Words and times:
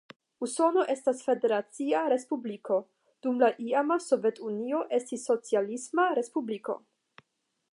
Usono 0.45 0.83
estas 0.93 1.19
federacia 1.25 1.99
respubliko, 2.13 2.77
dum 3.27 3.37
la 3.43 3.49
iama 3.67 3.99
Sovetunio 4.07 4.81
estis 5.01 5.27
socialisma 5.33 6.07
respubliko. 6.21 6.79